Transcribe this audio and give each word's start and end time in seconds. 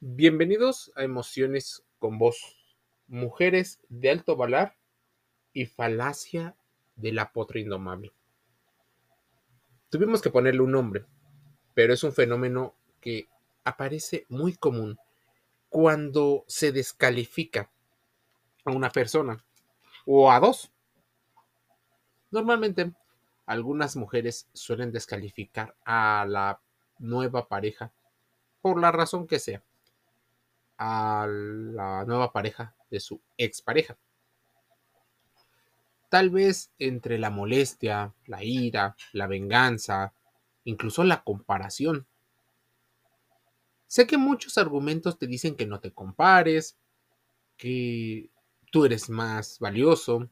Bienvenidos 0.00 0.92
a 0.94 1.04
Emociones 1.04 1.82
con 1.98 2.18
Vos, 2.18 2.58
mujeres 3.08 3.80
de 3.88 4.10
alto 4.10 4.36
valor 4.36 4.74
y 5.54 5.64
falacia 5.64 6.54
de 6.96 7.12
la 7.12 7.32
potra 7.32 7.60
indomable. 7.60 8.12
Tuvimos 9.88 10.20
que 10.20 10.28
ponerle 10.28 10.60
un 10.60 10.72
nombre, 10.72 11.06
pero 11.72 11.94
es 11.94 12.04
un 12.04 12.12
fenómeno 12.12 12.74
que 13.00 13.26
aparece 13.64 14.26
muy 14.28 14.54
común 14.54 14.98
cuando 15.70 16.44
se 16.46 16.72
descalifica 16.72 17.70
a 18.66 18.72
una 18.72 18.90
persona 18.90 19.42
o 20.04 20.30
a 20.30 20.38
dos. 20.40 20.70
Normalmente, 22.30 22.92
algunas 23.46 23.96
mujeres 23.96 24.46
suelen 24.52 24.92
descalificar 24.92 25.74
a 25.86 26.26
la 26.28 26.60
nueva 26.98 27.48
pareja 27.48 27.94
por 28.60 28.78
la 28.78 28.92
razón 28.92 29.26
que 29.26 29.38
sea 29.38 29.62
a 30.78 31.26
la 31.28 32.04
nueva 32.04 32.32
pareja 32.32 32.74
de 32.90 33.00
su 33.00 33.20
expareja. 33.36 33.96
Tal 36.08 36.30
vez 36.30 36.70
entre 36.78 37.18
la 37.18 37.30
molestia, 37.30 38.14
la 38.26 38.44
ira, 38.44 38.96
la 39.12 39.26
venganza, 39.26 40.12
incluso 40.64 41.04
la 41.04 41.22
comparación. 41.22 42.06
Sé 43.86 44.06
que 44.06 44.16
muchos 44.16 44.56
argumentos 44.58 45.18
te 45.18 45.26
dicen 45.26 45.56
que 45.56 45.66
no 45.66 45.80
te 45.80 45.92
compares, 45.92 46.76
que 47.56 48.30
tú 48.70 48.84
eres 48.84 49.10
más 49.10 49.58
valioso, 49.58 50.28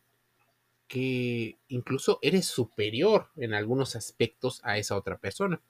que 0.86 1.58
incluso 1.68 2.18
eres 2.22 2.46
superior 2.46 3.30
en 3.36 3.54
algunos 3.54 3.96
aspectos 3.96 4.60
a 4.64 4.78
esa 4.78 4.96
otra 4.96 5.18
persona. 5.18 5.60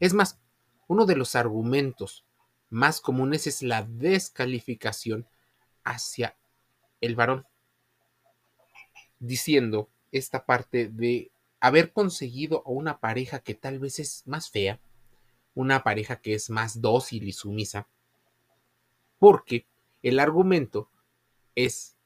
Es 0.00 0.14
más, 0.14 0.40
uno 0.88 1.06
de 1.06 1.16
los 1.16 1.34
argumentos 1.34 2.25
más 2.76 3.00
comunes 3.00 3.46
es 3.46 3.62
la 3.62 3.84
descalificación 3.84 5.26
hacia 5.82 6.36
el 7.00 7.16
varón, 7.16 7.46
diciendo 9.18 9.88
esta 10.12 10.44
parte 10.44 10.88
de 10.88 11.30
haber 11.58 11.94
conseguido 11.94 12.62
a 12.66 12.70
una 12.70 12.98
pareja 12.98 13.38
que 13.38 13.54
tal 13.54 13.78
vez 13.78 13.98
es 13.98 14.24
más 14.26 14.50
fea, 14.50 14.78
una 15.54 15.82
pareja 15.82 16.16
que 16.16 16.34
es 16.34 16.50
más 16.50 16.82
dócil 16.82 17.26
y 17.26 17.32
sumisa, 17.32 17.88
porque 19.18 19.64
el 20.02 20.20
argumento 20.20 20.90
es 21.54 21.96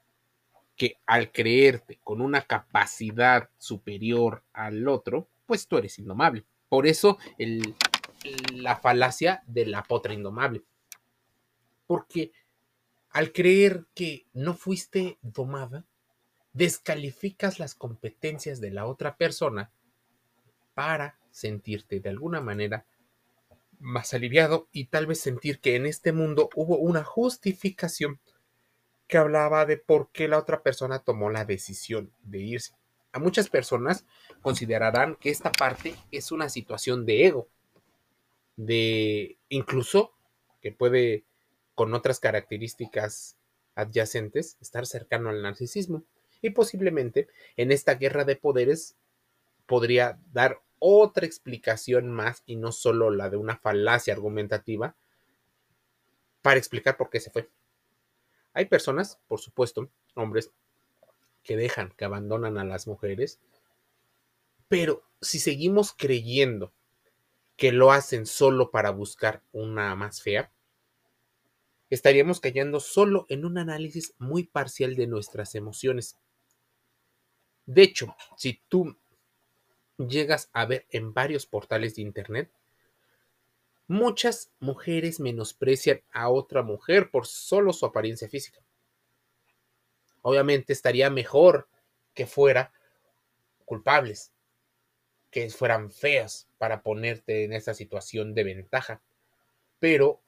que 0.76 0.98
al 1.04 1.32
creerte 1.32 1.98
con 2.04 2.20
una 2.20 2.42
capacidad 2.42 3.50
superior 3.58 4.44
al 4.52 4.86
otro, 4.86 5.26
pues 5.46 5.66
tú 5.66 5.78
eres 5.78 5.98
indomable. 5.98 6.44
Por 6.68 6.86
eso 6.86 7.18
el, 7.38 7.74
la 8.54 8.76
falacia 8.76 9.42
de 9.46 9.66
la 9.66 9.82
potra 9.82 10.14
indomable. 10.14 10.62
Porque 11.86 12.32
al 13.10 13.32
creer 13.32 13.86
que 13.94 14.26
no 14.32 14.54
fuiste 14.54 15.18
domada, 15.22 15.84
descalificas 16.52 17.58
las 17.58 17.74
competencias 17.74 18.60
de 18.60 18.70
la 18.70 18.86
otra 18.86 19.16
persona 19.16 19.70
para 20.74 21.18
sentirte 21.30 22.00
de 22.00 22.08
alguna 22.08 22.40
manera 22.40 22.86
más 23.78 24.12
aliviado 24.14 24.68
y 24.72 24.86
tal 24.86 25.06
vez 25.06 25.20
sentir 25.20 25.60
que 25.60 25.76
en 25.76 25.86
este 25.86 26.12
mundo 26.12 26.50
hubo 26.54 26.76
una 26.78 27.02
justificación 27.02 28.20
que 29.06 29.18
hablaba 29.18 29.66
de 29.66 29.76
por 29.76 30.10
qué 30.12 30.28
la 30.28 30.38
otra 30.38 30.62
persona 30.62 31.00
tomó 31.00 31.30
la 31.30 31.44
decisión 31.44 32.12
de 32.22 32.38
irse. 32.38 32.74
A 33.12 33.18
muchas 33.18 33.48
personas 33.48 34.04
considerarán 34.40 35.16
que 35.16 35.30
esta 35.30 35.50
parte 35.50 35.96
es 36.12 36.30
una 36.30 36.48
situación 36.48 37.06
de 37.06 37.26
ego, 37.26 37.48
de 38.66 39.38
incluso 39.48 40.12
que 40.60 40.70
puede 40.70 41.24
con 41.74 41.94
otras 41.94 42.20
características 42.20 43.38
adyacentes 43.74 44.58
estar 44.60 44.84
cercano 44.84 45.30
al 45.30 45.40
narcisismo 45.40 46.04
y 46.42 46.50
posiblemente 46.50 47.28
en 47.56 47.72
esta 47.72 47.94
guerra 47.94 48.24
de 48.24 48.36
poderes 48.36 48.96
podría 49.64 50.18
dar 50.32 50.60
otra 50.78 51.24
explicación 51.24 52.10
más 52.10 52.42
y 52.44 52.56
no 52.56 52.70
solo 52.70 53.10
la 53.10 53.30
de 53.30 53.38
una 53.38 53.56
falacia 53.56 54.12
argumentativa 54.12 54.94
para 56.42 56.58
explicar 56.58 56.98
por 56.98 57.08
qué 57.08 57.20
se 57.20 57.30
fue. 57.30 57.48
Hay 58.52 58.66
personas, 58.66 59.18
por 59.26 59.40
supuesto, 59.40 59.88
hombres, 60.14 60.50
que 61.42 61.56
dejan, 61.56 61.94
que 61.96 62.04
abandonan 62.04 62.58
a 62.58 62.64
las 62.64 62.86
mujeres, 62.86 63.40
pero 64.68 65.02
si 65.22 65.38
seguimos 65.38 65.94
creyendo 65.96 66.74
que 67.60 67.72
lo 67.72 67.92
hacen 67.92 68.24
solo 68.24 68.70
para 68.70 68.88
buscar 68.88 69.42
una 69.52 69.94
más 69.94 70.22
fea, 70.22 70.50
estaríamos 71.90 72.40
cayendo 72.40 72.80
solo 72.80 73.26
en 73.28 73.44
un 73.44 73.58
análisis 73.58 74.14
muy 74.16 74.44
parcial 74.44 74.96
de 74.96 75.06
nuestras 75.06 75.54
emociones. 75.54 76.16
De 77.66 77.82
hecho, 77.82 78.16
si 78.38 78.62
tú 78.68 78.96
llegas 79.98 80.48
a 80.54 80.64
ver 80.64 80.86
en 80.88 81.12
varios 81.12 81.44
portales 81.44 81.96
de 81.96 82.00
Internet, 82.00 82.50
muchas 83.88 84.54
mujeres 84.58 85.20
menosprecian 85.20 86.00
a 86.12 86.30
otra 86.30 86.62
mujer 86.62 87.10
por 87.10 87.26
solo 87.26 87.74
su 87.74 87.84
apariencia 87.84 88.30
física. 88.30 88.62
Obviamente 90.22 90.72
estaría 90.72 91.10
mejor 91.10 91.68
que 92.14 92.26
fuera 92.26 92.72
culpables, 93.66 94.32
que 95.30 95.48
fueran 95.50 95.90
feas 95.90 96.48
para 96.58 96.82
ponerte 96.82 97.44
en 97.44 97.52
esa 97.52 97.74
situación 97.74 98.34
de 98.34 98.44
ventaja. 98.44 99.00
Pero 99.78 100.20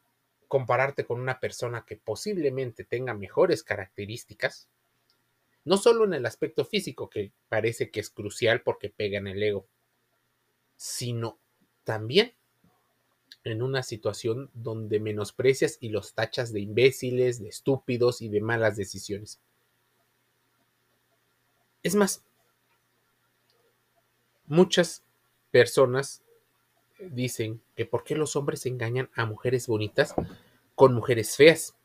compararte 0.48 1.04
con 1.04 1.20
una 1.20 1.40
persona 1.40 1.84
que 1.86 1.96
posiblemente 1.96 2.84
tenga 2.84 3.14
mejores 3.14 3.62
características, 3.62 4.68
no 5.64 5.76
solo 5.76 6.04
en 6.04 6.14
el 6.14 6.26
aspecto 6.26 6.64
físico, 6.64 7.08
que 7.08 7.32
parece 7.48 7.90
que 7.90 8.00
es 8.00 8.10
crucial 8.10 8.62
porque 8.62 8.90
pega 8.90 9.18
en 9.18 9.28
el 9.28 9.42
ego, 9.42 9.66
sino 10.76 11.38
también 11.84 12.34
en 13.44 13.62
una 13.62 13.82
situación 13.82 14.50
donde 14.54 15.00
menosprecias 15.00 15.78
y 15.80 15.88
los 15.88 16.14
tachas 16.14 16.52
de 16.52 16.60
imbéciles, 16.60 17.40
de 17.40 17.48
estúpidos 17.48 18.22
y 18.22 18.28
de 18.28 18.40
malas 18.40 18.76
decisiones. 18.76 19.40
Es 21.82 21.94
más, 21.94 22.24
Muchas 24.46 25.02
personas 25.50 26.22
dicen 26.98 27.62
que 27.76 27.86
por 27.86 28.04
qué 28.04 28.14
los 28.14 28.36
hombres 28.36 28.66
engañan 28.66 29.10
a 29.14 29.26
mujeres 29.26 29.66
bonitas 29.66 30.14
con 30.74 30.94
mujeres 30.94 31.36
feas. 31.36 31.76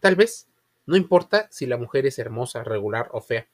Tal 0.00 0.16
vez, 0.16 0.48
no 0.86 0.96
importa 0.96 1.48
si 1.50 1.66
la 1.66 1.76
mujer 1.76 2.06
es 2.06 2.18
hermosa, 2.18 2.64
regular 2.64 3.08
o 3.12 3.20
fea. 3.20 3.48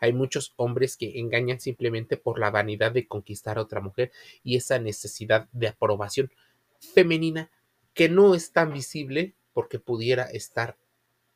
Hay 0.00 0.12
muchos 0.12 0.54
hombres 0.56 0.96
que 0.96 1.18
engañan 1.18 1.60
simplemente 1.60 2.16
por 2.16 2.38
la 2.38 2.50
vanidad 2.50 2.92
de 2.92 3.06
conquistar 3.06 3.58
a 3.58 3.62
otra 3.62 3.80
mujer 3.80 4.12
y 4.42 4.56
esa 4.56 4.78
necesidad 4.78 5.48
de 5.52 5.68
aprobación 5.68 6.32
femenina 6.78 7.50
que 7.92 8.08
no 8.08 8.34
es 8.34 8.52
tan 8.52 8.72
visible 8.72 9.34
porque 9.52 9.78
pudiera 9.78 10.24
estar 10.24 10.76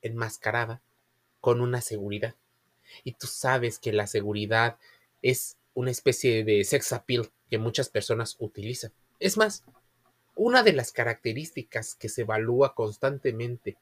enmascarada 0.01 0.81
con 1.41 1.61
una 1.61 1.83
seguridad. 1.83 2.35
Y 3.03 3.13
tú 3.13 3.27
sabes 3.27 3.79
que 3.79 3.93
la 3.93 4.07
seguridad 4.07 4.79
es 5.21 5.59
una 5.75 5.91
especie 5.91 6.45
de 6.45 6.65
sex 6.65 6.93
appeal 6.93 7.31
que 7.51 7.59
muchas 7.59 7.89
personas 7.89 8.37
utilizan. 8.39 8.93
Es 9.19 9.37
más, 9.37 9.65
una 10.37 10.63
de 10.63 10.73
las 10.73 10.93
características 10.93 11.95
que 11.95 12.09
se 12.09 12.23
evalúa 12.23 12.75
constantemente 12.75 13.77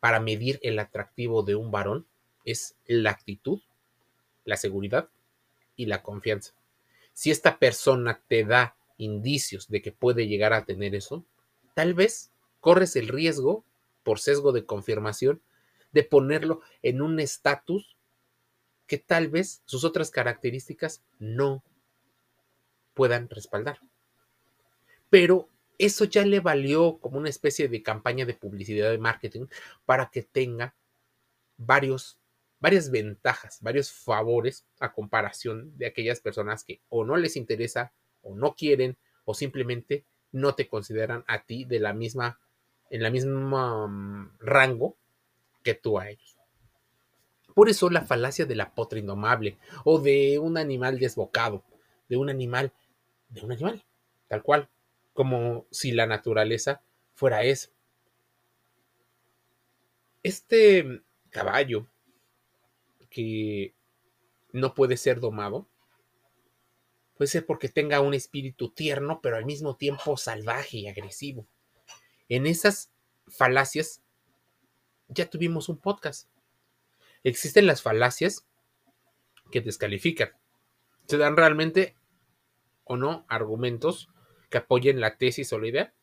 para 0.00 0.20
medir 0.20 0.58
el 0.62 0.78
atractivo 0.78 1.42
de 1.42 1.54
un 1.54 1.70
varón 1.70 2.06
es 2.44 2.76
la 2.86 3.10
actitud, 3.10 3.60
la 4.44 4.56
seguridad 4.56 5.08
y 5.76 5.86
la 5.86 6.02
confianza. 6.02 6.52
Si 7.12 7.30
esta 7.30 7.58
persona 7.58 8.20
te 8.28 8.44
da 8.44 8.76
indicios 8.98 9.68
de 9.68 9.82
que 9.82 9.92
puede 9.92 10.26
llegar 10.26 10.52
a 10.52 10.64
tener 10.64 10.94
eso, 10.94 11.24
tal 11.74 11.94
vez 11.94 12.30
corres 12.60 12.96
el 12.96 13.08
riesgo, 13.08 13.64
por 14.02 14.20
sesgo 14.20 14.52
de 14.52 14.66
confirmación, 14.66 15.40
de 15.92 16.02
ponerlo 16.02 16.60
en 16.82 17.00
un 17.00 17.20
estatus 17.20 17.93
que 18.86 18.98
tal 18.98 19.28
vez 19.28 19.62
sus 19.64 19.84
otras 19.84 20.10
características 20.10 21.02
no 21.18 21.62
puedan 22.94 23.28
respaldar. 23.28 23.80
Pero 25.10 25.48
eso 25.78 26.04
ya 26.04 26.24
le 26.24 26.40
valió 26.40 26.98
como 26.98 27.18
una 27.18 27.28
especie 27.28 27.68
de 27.68 27.82
campaña 27.82 28.26
de 28.26 28.34
publicidad 28.34 28.90
de 28.90 28.98
marketing 28.98 29.46
para 29.84 30.10
que 30.10 30.22
tenga 30.22 30.74
varios, 31.56 32.18
varias 32.60 32.90
ventajas, 32.90 33.58
varios 33.60 33.92
favores 33.92 34.66
a 34.80 34.92
comparación 34.92 35.76
de 35.76 35.86
aquellas 35.86 36.20
personas 36.20 36.64
que 36.64 36.80
o 36.88 37.04
no 37.04 37.16
les 37.16 37.36
interesa 37.36 37.92
o 38.22 38.34
no 38.34 38.54
quieren 38.54 38.96
o 39.24 39.34
simplemente 39.34 40.04
no 40.32 40.54
te 40.54 40.68
consideran 40.68 41.24
a 41.26 41.44
ti 41.44 41.64
de 41.64 41.80
la 41.80 41.92
misma 41.92 42.38
en 42.90 43.02
la 43.02 43.10
misma 43.10 43.86
mm, 43.86 44.38
rango 44.40 44.96
que 45.62 45.74
tú 45.74 45.98
a 45.98 46.10
ellos. 46.10 46.33
Por 47.54 47.68
eso 47.68 47.88
la 47.88 48.02
falacia 48.02 48.46
de 48.46 48.56
la 48.56 48.74
potra 48.74 48.98
indomable 48.98 49.58
o 49.84 50.00
de 50.00 50.38
un 50.38 50.58
animal 50.58 50.98
desbocado, 50.98 51.64
de 52.08 52.16
un 52.16 52.28
animal, 52.28 52.72
de 53.28 53.40
un 53.42 53.52
animal, 53.52 53.84
tal 54.28 54.42
cual, 54.42 54.68
como 55.12 55.66
si 55.70 55.92
la 55.92 56.06
naturaleza 56.06 56.82
fuera 57.14 57.44
eso. 57.44 57.70
Este 60.22 61.02
caballo 61.30 61.86
que 63.08 63.74
no 64.52 64.74
puede 64.74 64.96
ser 64.96 65.20
domado, 65.20 65.68
puede 67.16 67.28
ser 67.28 67.46
porque 67.46 67.68
tenga 67.68 68.00
un 68.00 68.14
espíritu 68.14 68.70
tierno, 68.70 69.20
pero 69.22 69.36
al 69.36 69.44
mismo 69.44 69.76
tiempo 69.76 70.16
salvaje 70.16 70.78
y 70.78 70.88
agresivo. 70.88 71.46
En 72.28 72.46
esas 72.46 72.90
falacias 73.28 74.02
ya 75.08 75.28
tuvimos 75.28 75.68
un 75.68 75.78
podcast. 75.78 76.28
Existen 77.24 77.66
las 77.66 77.80
falacias 77.80 78.46
que 79.50 79.62
descalifican. 79.62 80.30
¿Se 81.06 81.16
dan 81.16 81.36
realmente 81.36 81.96
o 82.84 82.96
no 82.96 83.24
argumentos 83.28 84.10
que 84.50 84.58
apoyen 84.58 85.00
la 85.00 85.16
tesis 85.16 85.52
o 85.54 85.58
la 85.58 85.68
idea? 85.68 85.94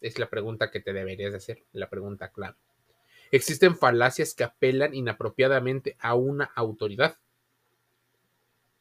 Es 0.00 0.18
la 0.18 0.30
pregunta 0.30 0.70
que 0.70 0.80
te 0.80 0.94
deberías 0.94 1.34
hacer, 1.34 1.64
la 1.72 1.90
pregunta 1.90 2.30
clave. 2.30 2.56
Existen 3.30 3.76
falacias 3.76 4.34
que 4.34 4.44
apelan 4.44 4.94
inapropiadamente 4.94 5.96
a 5.98 6.14
una 6.14 6.44
autoridad. 6.54 7.18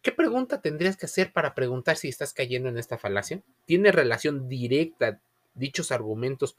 ¿Qué 0.01 0.13
pregunta 0.13 0.62
tendrías 0.62 0.95
que 0.95 1.07
hacer 1.07 1.33
para 1.33 1.53
preguntar 1.53 1.97
si 1.97 2.07
estás 2.07 2.33
cayendo 2.33 2.69
en 2.69 2.77
esta 2.77 2.97
falacia? 2.97 3.41
¿Tiene 3.65 3.91
relación 3.91 4.47
directa 4.47 5.19
dichos 5.56 5.91
argumentos 5.91 6.56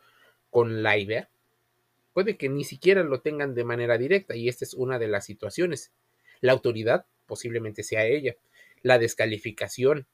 con 0.50 0.82
la 0.82 0.98
idea? 0.98 1.30
Puede 2.12 2.36
que 2.36 2.48
ni 2.48 2.64
siquiera 2.64 3.02
lo 3.02 3.20
tengan 3.20 3.54
de 3.54 3.64
manera 3.64 3.98
directa 3.98 4.34
y 4.34 4.48
esta 4.48 4.64
es 4.64 4.74
una 4.74 4.98
de 4.98 5.08
las 5.08 5.24
situaciones. 5.24 5.92
La 6.40 6.52
autoridad 6.52 7.06
posiblemente 7.26 7.82
sea 7.82 8.06
ella. 8.06 8.36
La 8.82 8.98
descalificación. 8.98 10.06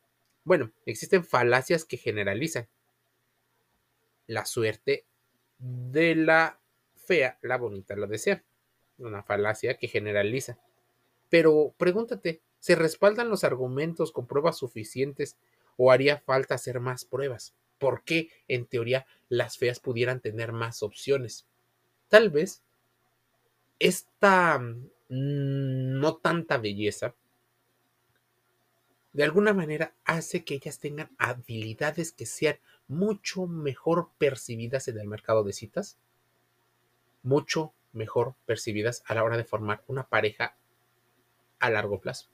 Bueno, 0.44 0.72
existen 0.84 1.24
falacias 1.24 1.84
que 1.84 1.96
generalizan. 1.96 2.68
La 4.26 4.44
suerte 4.44 5.06
de 5.58 6.14
la 6.14 6.60
fea, 6.96 7.38
la 7.42 7.56
bonita 7.56 7.96
lo 7.96 8.06
desea. 8.06 8.44
Una 8.98 9.22
falacia 9.22 9.76
que 9.76 9.88
generaliza. 9.88 10.58
Pero 11.28 11.74
pregúntate, 11.76 12.42
¿se 12.60 12.74
respaldan 12.74 13.28
los 13.28 13.44
argumentos 13.44 14.12
con 14.12 14.26
pruebas 14.26 14.58
suficientes 14.58 15.36
o 15.76 15.90
haría 15.90 16.18
falta 16.18 16.54
hacer 16.54 16.80
más 16.80 17.04
pruebas? 17.04 17.54
¿Por 17.78 18.04
qué, 18.04 18.30
en 18.48 18.66
teoría, 18.66 19.06
las 19.28 19.58
feas 19.58 19.80
pudieran 19.80 20.20
tener 20.20 20.52
más 20.52 20.82
opciones? 20.82 21.46
Tal 22.14 22.30
vez 22.30 22.62
esta 23.80 24.60
mm, 24.60 24.78
no 25.08 26.14
tanta 26.18 26.58
belleza 26.58 27.12
de 29.12 29.24
alguna 29.24 29.52
manera 29.52 29.94
hace 30.04 30.44
que 30.44 30.54
ellas 30.54 30.78
tengan 30.78 31.10
habilidades 31.18 32.12
que 32.12 32.24
sean 32.24 32.60
mucho 32.86 33.48
mejor 33.48 34.10
percibidas 34.16 34.86
en 34.86 35.00
el 35.00 35.08
mercado 35.08 35.42
de 35.42 35.54
citas 35.54 35.98
mucho 37.24 37.72
mejor 37.92 38.36
percibidas 38.46 39.02
a 39.06 39.16
la 39.16 39.24
hora 39.24 39.36
de 39.36 39.42
formar 39.42 39.82
una 39.88 40.04
pareja 40.04 40.54
a 41.58 41.68
largo 41.68 41.98
plazo. 42.00 42.28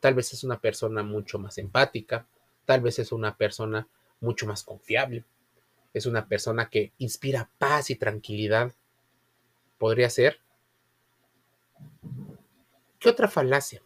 Tal 0.00 0.14
vez 0.14 0.32
es 0.32 0.44
una 0.44 0.62
persona 0.62 1.02
mucho 1.02 1.38
más 1.38 1.58
empática, 1.58 2.26
tal 2.64 2.80
vez 2.80 3.00
es 3.00 3.12
una 3.12 3.36
persona 3.36 3.86
mucho 4.18 4.46
más 4.46 4.62
confiable, 4.62 5.26
es 5.92 6.06
una 6.06 6.28
persona 6.28 6.70
que 6.70 6.92
inspira 6.98 7.50
paz 7.58 7.90
y 7.90 7.96
tranquilidad. 7.96 8.74
Podría 9.78 10.10
ser. 10.10 10.40
¿Qué 12.98 13.08
otra 13.08 13.28
falacia? 13.28 13.82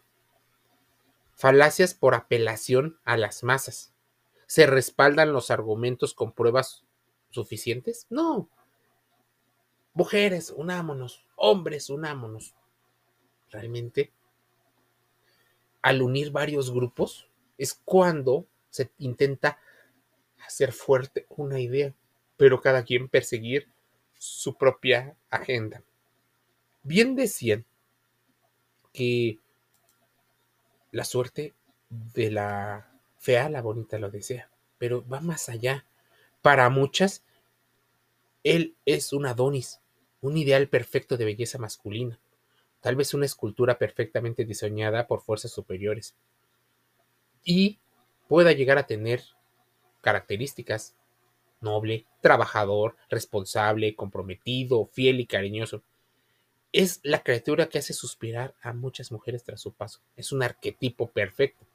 Falacias 1.35 1.93
por 1.93 2.15
apelación 2.15 2.99
a 3.03 3.17
las 3.17 3.43
masas. 3.43 3.93
¿Se 4.47 4.67
respaldan 4.67 5.33
los 5.33 5.51
argumentos 5.51 6.13
con 6.13 6.31
pruebas 6.31 6.85
suficientes? 7.31 8.05
No, 8.09 8.49
Mujeres, 9.95 10.53
unámonos. 10.53 11.25
Hombres, 11.37 11.89
unámonos. 11.89 12.53
Realmente, 13.49 14.11
al 15.81 16.01
unir 16.01 16.31
varios 16.31 16.69
grupos, 16.69 17.29
es 17.57 17.79
cuando 17.85 18.45
se 18.69 18.91
intenta 18.97 19.57
hacer 20.45 20.71
fuerte 20.71 21.25
una 21.29 21.59
idea, 21.59 21.93
pero 22.37 22.61
cada 22.61 22.83
quien 22.83 23.09
perseguir 23.09 23.67
su 24.17 24.55
propia 24.55 25.15
agenda. 25.29 25.83
Bien 26.83 27.15
decían 27.15 27.65
que 28.93 29.39
la 30.91 31.03
suerte 31.03 31.53
de 31.89 32.31
la 32.31 32.89
fea, 33.17 33.49
la 33.49 33.61
bonita 33.61 33.99
lo 33.99 34.09
desea, 34.09 34.49
pero 34.77 35.05
va 35.07 35.19
más 35.19 35.49
allá. 35.49 35.85
Para 36.41 36.69
muchas, 36.69 37.23
él 38.43 38.75
es 38.85 39.11
un 39.13 39.25
Adonis, 39.25 39.81
un 40.21 40.37
ideal 40.37 40.67
perfecto 40.67 41.17
de 41.17 41.25
belleza 41.25 41.57
masculina, 41.57 42.19
tal 42.81 42.95
vez 42.95 43.13
una 43.13 43.25
escultura 43.25 43.77
perfectamente 43.77 44.45
diseñada 44.45 45.07
por 45.07 45.21
fuerzas 45.21 45.51
superiores, 45.51 46.15
y 47.43 47.79
pueda 48.27 48.51
llegar 48.51 48.77
a 48.77 48.87
tener 48.87 49.23
características 50.05 50.95
noble, 51.61 52.05
trabajador, 52.21 52.95
responsable, 53.09 53.95
comprometido, 53.95 54.85
fiel 54.85 55.19
y 55.19 55.25
cariñoso. 55.25 55.81
Es 56.71 56.99
la 57.01 57.23
criatura 57.23 57.69
que 57.69 57.79
hace 57.79 57.93
suspirar 57.93 58.53
a 58.61 58.71
muchas 58.71 59.11
mujeres 59.11 59.43
tras 59.43 59.61
su 59.61 59.73
paso. 59.73 60.01
Es 60.15 60.31
un 60.31 60.43
arquetipo 60.43 61.09
perfecto. 61.09 61.65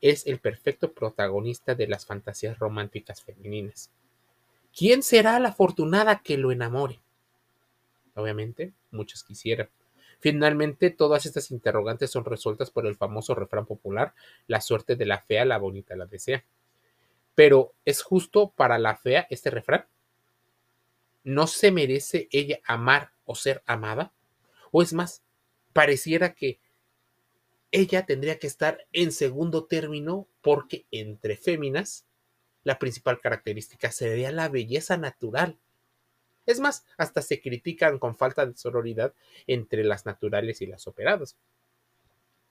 Es 0.00 0.26
el 0.26 0.38
perfecto 0.38 0.92
protagonista 0.92 1.74
de 1.74 1.88
las 1.88 2.06
fantasías 2.06 2.58
románticas 2.58 3.22
femeninas. 3.22 3.90
¿Quién 4.74 5.02
será 5.02 5.38
la 5.40 5.50
afortunada 5.50 6.22
que 6.22 6.38
lo 6.38 6.52
enamore? 6.52 7.00
Obviamente, 8.14 8.72
muchos 8.90 9.24
quisieran. 9.24 9.68
Finalmente, 10.20 10.90
todas 10.90 11.26
estas 11.26 11.50
interrogantes 11.50 12.10
son 12.10 12.24
resueltas 12.24 12.70
por 12.70 12.86
el 12.86 12.96
famoso 12.96 13.34
refrán 13.34 13.66
popular, 13.66 14.14
la 14.46 14.62
suerte 14.62 14.96
de 14.96 15.06
la 15.06 15.18
fea, 15.18 15.44
la 15.44 15.58
bonita 15.58 15.96
la 15.96 16.06
desea. 16.06 16.44
Pero, 17.34 17.74
¿es 17.84 18.02
justo 18.02 18.52
para 18.56 18.78
la 18.78 18.96
fea 18.96 19.26
este 19.30 19.50
refrán? 19.50 19.86
¿No 21.22 21.46
se 21.46 21.70
merece 21.70 22.28
ella 22.32 22.60
amar 22.64 23.12
o 23.24 23.34
ser 23.34 23.62
amada? 23.66 24.12
O 24.72 24.82
es 24.82 24.92
más, 24.92 25.22
pareciera 25.72 26.34
que 26.34 26.60
ella 27.72 28.04
tendría 28.04 28.38
que 28.38 28.46
estar 28.46 28.86
en 28.92 29.12
segundo 29.12 29.64
término 29.64 30.26
porque 30.40 30.86
entre 30.90 31.36
féminas 31.36 32.04
la 32.64 32.78
principal 32.78 33.20
característica 33.20 33.92
sería 33.92 34.32
la 34.32 34.48
belleza 34.48 34.96
natural 34.96 35.58
es 36.50 36.58
más, 36.58 36.84
hasta 36.96 37.22
se 37.22 37.40
critican 37.40 37.98
con 37.98 38.16
falta 38.16 38.44
de 38.44 38.56
sororidad 38.56 39.14
entre 39.46 39.84
las 39.84 40.06
naturales 40.06 40.60
y 40.60 40.66
las 40.66 40.86
operadas. 40.88 41.36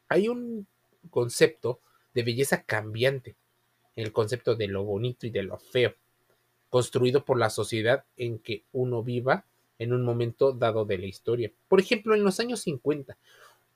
Hay 0.08 0.30
un 0.30 0.68
concepto 1.10 1.82
de 2.14 2.24
belleza 2.24 2.64
cambiante, 2.64 3.36
el 4.02 4.12
concepto 4.12 4.56
de 4.56 4.68
lo 4.68 4.84
bonito 4.84 5.28
y 5.28 5.30
de 5.30 5.44
lo 5.44 5.58
feo, 5.58 5.96
construido 6.70 7.26
por 7.26 7.38
la 7.38 7.50
sociedad 7.50 8.06
en 8.18 8.40
que 8.40 8.64
uno 8.72 9.04
viva 9.04 9.46
en 9.78 9.94
un 9.94 10.04
momento 10.04 10.52
dado 10.52 10.86
de 10.86 10.98
la 10.98 11.06
historia. 11.06 11.52
Por 11.68 11.80
ejemplo, 11.80 12.14
en 12.16 12.24
los 12.24 12.40
años 12.40 12.62
50, 12.62 13.18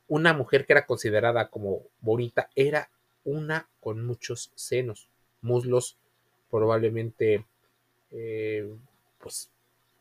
una 0.08 0.34
mujer 0.34 0.66
que 0.66 0.74
era 0.74 0.86
considerada 0.86 1.50
como 1.50 1.84
bonita 2.02 2.50
era 2.56 2.90
una 3.24 3.70
con 3.80 4.06
muchos 4.06 4.52
senos, 4.56 5.08
muslos 5.42 5.98
probablemente 6.52 7.46
eh, 8.12 8.70
pues 9.20 9.50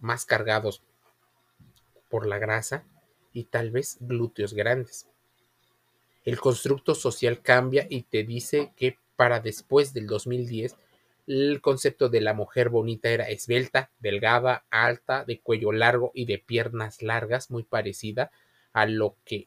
más 0.00 0.26
cargados 0.26 0.82
por 2.10 2.26
la 2.26 2.38
grasa 2.38 2.84
y 3.32 3.44
tal 3.44 3.70
vez 3.70 3.96
glúteos 4.00 4.52
grandes. 4.52 5.06
El 6.24 6.38
constructo 6.38 6.94
social 6.94 7.40
cambia 7.40 7.86
y 7.88 8.02
te 8.02 8.22
dice 8.22 8.72
que 8.76 8.98
para 9.22 9.38
después 9.38 9.94
del 9.94 10.08
2010 10.08 10.74
el 11.28 11.60
concepto 11.60 12.08
de 12.08 12.20
la 12.20 12.34
mujer 12.34 12.70
bonita 12.70 13.08
era 13.08 13.28
esbelta, 13.28 13.92
delgada, 14.00 14.64
alta, 14.68 15.24
de 15.24 15.38
cuello 15.38 15.70
largo 15.70 16.10
y 16.12 16.24
de 16.24 16.38
piernas 16.38 17.02
largas, 17.02 17.48
muy 17.48 17.62
parecida 17.62 18.32
a 18.72 18.84
lo 18.84 19.14
que 19.24 19.46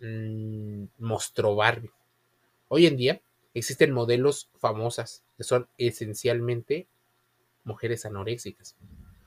mm, 0.00 0.86
mostró 0.98 1.54
Barbie. 1.54 1.92
Hoy 2.66 2.86
en 2.86 2.96
día 2.96 3.20
existen 3.54 3.92
modelos 3.92 4.50
famosas 4.58 5.22
que 5.36 5.44
son 5.44 5.68
esencialmente 5.78 6.88
mujeres 7.62 8.04
anoréxicas 8.04 8.74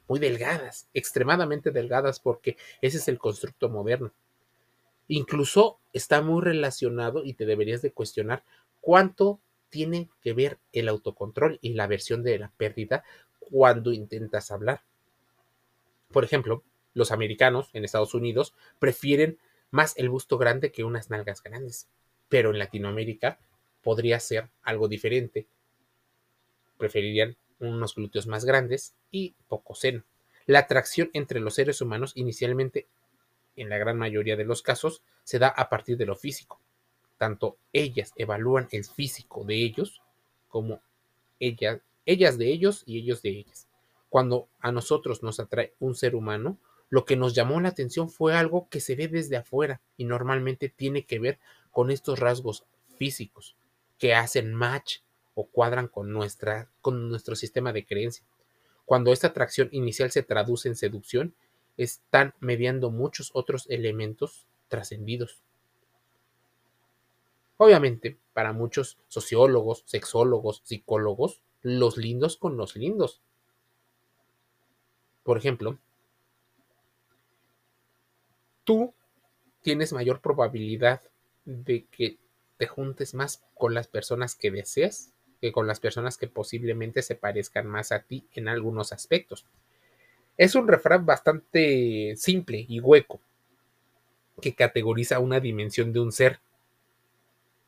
muy 0.09 0.19
delgadas, 0.19 0.89
extremadamente 0.93 1.71
delgadas, 1.71 2.19
porque 2.19 2.57
ese 2.81 2.97
es 2.97 3.07
el 3.07 3.17
constructo 3.17 3.69
moderno. 3.69 4.11
Incluso 5.07 5.79
está 5.93 6.21
muy 6.21 6.41
relacionado 6.41 7.23
y 7.23 7.35
te 7.35 7.45
deberías 7.45 7.81
de 7.81 7.93
cuestionar 7.93 8.43
cuánto 8.83 9.39
tiene 9.73 10.07
que 10.21 10.33
ver 10.33 10.59
el 10.71 10.87
autocontrol 10.87 11.57
y 11.59 11.73
la 11.73 11.87
versión 11.87 12.21
de 12.21 12.37
la 12.37 12.51
pérdida 12.57 13.03
cuando 13.39 13.91
intentas 13.91 14.51
hablar. 14.51 14.83
Por 16.11 16.23
ejemplo, 16.23 16.63
los 16.93 17.11
americanos 17.11 17.71
en 17.73 17.83
Estados 17.83 18.13
Unidos 18.13 18.53
prefieren 18.77 19.39
más 19.71 19.97
el 19.97 20.09
busto 20.09 20.37
grande 20.37 20.71
que 20.71 20.83
unas 20.83 21.09
nalgas 21.09 21.41
grandes, 21.41 21.87
pero 22.29 22.51
en 22.51 22.59
Latinoamérica 22.59 23.39
podría 23.81 24.19
ser 24.19 24.51
algo 24.61 24.87
diferente. 24.87 25.47
Preferirían 26.77 27.35
unos 27.57 27.95
glúteos 27.95 28.27
más 28.27 28.45
grandes 28.45 28.93
y 29.09 29.33
poco 29.47 29.73
seno. 29.73 30.03
La 30.45 30.59
atracción 30.59 31.09
entre 31.13 31.39
los 31.39 31.55
seres 31.55 31.81
humanos 31.81 32.11
inicialmente, 32.13 32.85
en 33.55 33.69
la 33.69 33.79
gran 33.79 33.97
mayoría 33.97 34.35
de 34.35 34.45
los 34.45 34.61
casos, 34.61 35.01
se 35.23 35.39
da 35.39 35.47
a 35.47 35.67
partir 35.67 35.97
de 35.97 36.05
lo 36.05 36.15
físico. 36.15 36.61
Tanto 37.23 37.57
ellas 37.71 38.11
evalúan 38.17 38.67
el 38.71 38.83
físico 38.83 39.45
de 39.45 39.55
ellos 39.55 40.01
como 40.49 40.81
ellas, 41.39 41.79
ellas 42.05 42.37
de 42.37 42.51
ellos 42.51 42.83
y 42.85 42.97
ellos 42.97 43.21
de 43.21 43.29
ellas. 43.29 43.69
Cuando 44.09 44.49
a 44.59 44.73
nosotros 44.73 45.23
nos 45.23 45.39
atrae 45.39 45.73
un 45.79 45.95
ser 45.95 46.15
humano, 46.15 46.57
lo 46.89 47.05
que 47.05 47.15
nos 47.15 47.33
llamó 47.33 47.61
la 47.61 47.69
atención 47.69 48.09
fue 48.09 48.35
algo 48.35 48.67
que 48.67 48.81
se 48.81 48.97
ve 48.97 49.07
desde 49.07 49.37
afuera 49.37 49.79
y 49.95 50.03
normalmente 50.03 50.67
tiene 50.67 51.05
que 51.05 51.17
ver 51.17 51.39
con 51.71 51.91
estos 51.91 52.19
rasgos 52.19 52.65
físicos 52.97 53.55
que 53.97 54.13
hacen 54.13 54.53
match 54.53 54.97
o 55.33 55.45
cuadran 55.45 55.87
con, 55.87 56.11
nuestra, 56.11 56.69
con 56.81 57.07
nuestro 57.07 57.37
sistema 57.37 57.71
de 57.71 57.85
creencia. 57.85 58.25
Cuando 58.83 59.13
esta 59.13 59.27
atracción 59.27 59.69
inicial 59.71 60.11
se 60.11 60.23
traduce 60.23 60.67
en 60.67 60.75
seducción, 60.75 61.35
están 61.77 62.33
mediando 62.41 62.91
muchos 62.91 63.31
otros 63.33 63.65
elementos 63.69 64.45
trascendidos. 64.67 65.41
Obviamente, 67.63 68.17
para 68.33 68.51
muchos 68.51 68.97
sociólogos, 69.07 69.83
sexólogos, 69.85 70.63
psicólogos, 70.65 71.39
los 71.61 71.95
lindos 71.95 72.35
con 72.35 72.57
los 72.57 72.75
lindos. 72.75 73.21
Por 75.23 75.37
ejemplo, 75.37 75.79
tú 78.65 78.93
tienes 79.61 79.93
mayor 79.93 80.19
probabilidad 80.19 81.03
de 81.45 81.85
que 81.85 82.17
te 82.57 82.67
juntes 82.67 83.13
más 83.13 83.41
con 83.53 83.73
las 83.73 83.87
personas 83.87 84.35
que 84.35 84.51
deseas 84.51 85.13
que 85.39 85.53
con 85.53 85.65
las 85.65 85.79
personas 85.79 86.17
que 86.17 86.27
posiblemente 86.27 87.01
se 87.01 87.15
parezcan 87.15 87.65
más 87.65 87.93
a 87.93 87.99
ti 87.99 88.27
en 88.33 88.49
algunos 88.49 88.91
aspectos. 88.91 89.45
Es 90.35 90.55
un 90.55 90.67
refrán 90.67 91.05
bastante 91.05 92.15
simple 92.17 92.65
y 92.67 92.81
hueco 92.81 93.21
que 94.41 94.53
categoriza 94.53 95.19
una 95.19 95.39
dimensión 95.39 95.93
de 95.93 96.01
un 96.01 96.11
ser 96.11 96.41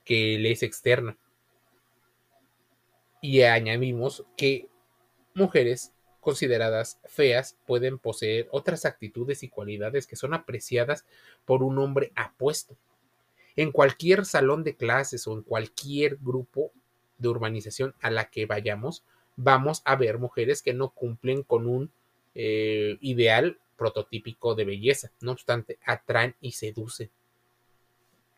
que 0.05 0.37
le 0.39 0.51
es 0.51 0.63
externa. 0.63 1.17
Y 3.21 3.41
añadimos 3.41 4.23
que 4.37 4.69
mujeres 5.33 5.91
consideradas 6.21 6.99
feas 7.05 7.57
pueden 7.65 7.99
poseer 7.99 8.47
otras 8.51 8.85
actitudes 8.85 9.43
y 9.43 9.49
cualidades 9.49 10.07
que 10.07 10.15
son 10.15 10.33
apreciadas 10.33 11.05
por 11.45 11.63
un 11.63 11.77
hombre 11.77 12.11
apuesto. 12.15 12.77
En 13.55 13.71
cualquier 13.71 14.25
salón 14.25 14.63
de 14.63 14.75
clases 14.75 15.27
o 15.27 15.33
en 15.33 15.43
cualquier 15.43 16.17
grupo 16.17 16.71
de 17.17 17.29
urbanización 17.29 17.95
a 18.01 18.09
la 18.11 18.29
que 18.29 18.45
vayamos, 18.45 19.03
vamos 19.35 19.81
a 19.85 19.95
ver 19.95 20.17
mujeres 20.17 20.61
que 20.61 20.73
no 20.73 20.89
cumplen 20.89 21.43
con 21.43 21.67
un 21.67 21.91
eh, 22.33 22.97
ideal 23.01 23.59
prototípico 23.77 24.55
de 24.55 24.65
belleza. 24.65 25.11
No 25.21 25.31
obstante, 25.31 25.77
atraen 25.85 26.35
y 26.41 26.53
seducen. 26.53 27.09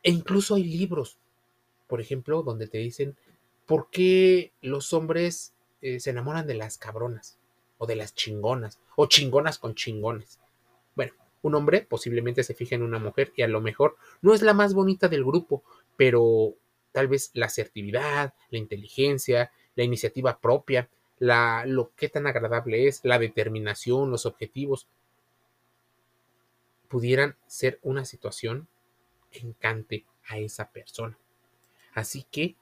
E 0.04 0.12
incluso 0.12 0.56
hay 0.56 0.64
libros, 0.64 1.18
por 1.88 2.02
ejemplo, 2.02 2.44
donde 2.44 2.68
te 2.68 2.78
dicen 2.78 3.16
por 3.66 3.90
qué 3.90 4.52
los 4.62 4.94
hombres 4.94 5.54
eh, 5.82 6.00
se 6.00 6.12
enamoran 6.12 6.48
de 6.48 6.56
las 6.56 6.78
cabronas 6.78 7.38
o 7.78 7.86
de 7.86 7.96
las 7.96 8.16
chingonas, 8.16 8.80
o 8.96 9.06
chingonas 9.08 9.60
con 9.60 9.76
chingones. 9.76 10.40
Bueno, 10.96 11.14
un 11.42 11.56
hombre 11.56 11.82
posiblemente 11.82 12.44
se 12.44 12.54
fija 12.54 12.76
en 12.76 12.84
una 12.84 13.00
mujer 13.00 13.32
y 13.36 13.44
a 13.44 13.48
lo 13.48 13.62
mejor 13.62 13.98
no 14.22 14.34
es 14.34 14.42
la 14.42 14.54
más 14.54 14.74
bonita 14.74 15.08
del 15.08 15.24
grupo, 15.24 15.64
pero 15.96 16.56
tal 16.92 17.08
vez 17.08 17.30
la 17.34 17.46
asertividad, 17.46 18.34
la 18.50 18.58
inteligencia, 18.58 19.52
la 19.76 19.84
iniciativa 19.84 20.40
propia, 20.40 20.90
lo 21.20 21.92
que 21.96 22.10
tan 22.10 22.28
agradable 22.28 22.88
es, 22.88 23.02
la 23.04 23.20
determinación, 23.20 24.10
los 24.10 24.26
objetivos, 24.26 24.88
pudieran 26.88 27.36
ser 27.48 27.80
una 27.84 28.06
situación 28.06 28.68
que 29.32 29.40
encante 29.40 30.06
a 30.28 30.38
esa 30.40 30.72
persona. 30.72 31.18
Así 31.98 32.28
que 32.30 32.56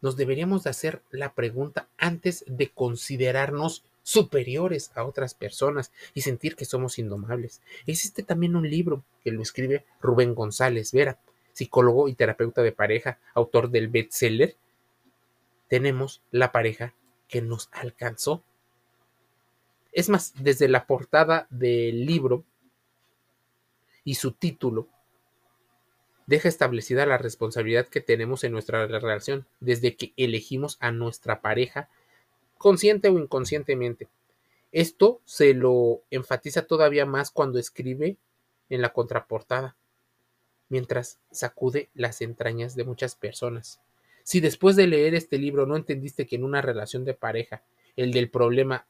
nos 0.00 0.16
deberíamos 0.16 0.64
de 0.64 0.70
hacer 0.70 1.02
la 1.10 1.34
pregunta 1.34 1.86
antes 1.98 2.46
de 2.46 2.70
considerarnos 2.70 3.84
superiores 4.02 4.90
a 4.94 5.04
otras 5.04 5.34
personas 5.34 5.92
y 6.14 6.22
sentir 6.22 6.56
que 6.56 6.64
somos 6.64 6.98
indomables. 6.98 7.60
Existe 7.86 8.22
también 8.22 8.56
un 8.56 8.70
libro 8.70 9.04
que 9.22 9.32
lo 9.32 9.42
escribe 9.42 9.84
Rubén 10.00 10.34
González 10.34 10.92
Vera, 10.92 11.18
psicólogo 11.52 12.08
y 12.08 12.14
terapeuta 12.14 12.62
de 12.62 12.72
pareja, 12.72 13.18
autor 13.34 13.68
del 13.68 13.88
bestseller. 13.88 14.56
Tenemos 15.68 16.22
la 16.30 16.50
pareja 16.50 16.94
que 17.28 17.42
nos 17.42 17.68
alcanzó. 17.70 18.42
Es 19.92 20.08
más, 20.08 20.32
desde 20.38 20.68
la 20.68 20.86
portada 20.86 21.46
del 21.50 22.06
libro 22.06 22.44
y 24.04 24.14
su 24.14 24.32
título, 24.32 24.88
deja 26.26 26.48
establecida 26.48 27.06
la 27.06 27.18
responsabilidad 27.18 27.86
que 27.86 28.00
tenemos 28.00 28.44
en 28.44 28.52
nuestra 28.52 28.86
relación 28.86 29.46
desde 29.60 29.96
que 29.96 30.12
elegimos 30.16 30.76
a 30.80 30.90
nuestra 30.90 31.40
pareja 31.40 31.88
consciente 32.58 33.08
o 33.08 33.18
inconscientemente. 33.18 34.08
Esto 34.72 35.20
se 35.24 35.54
lo 35.54 36.02
enfatiza 36.10 36.66
todavía 36.66 37.06
más 37.06 37.30
cuando 37.30 37.58
escribe 37.58 38.16
en 38.70 38.80
la 38.80 38.92
contraportada, 38.92 39.76
mientras 40.68 41.18
sacude 41.30 41.90
las 41.94 42.20
entrañas 42.22 42.74
de 42.74 42.84
muchas 42.84 43.14
personas. 43.14 43.80
Si 44.22 44.40
después 44.40 44.74
de 44.74 44.86
leer 44.86 45.14
este 45.14 45.38
libro 45.38 45.66
no 45.66 45.76
entendiste 45.76 46.26
que 46.26 46.36
en 46.36 46.44
una 46.44 46.62
relación 46.62 47.04
de 47.04 47.14
pareja 47.14 47.62
el 47.96 48.12
del 48.12 48.30
problema 48.30 48.86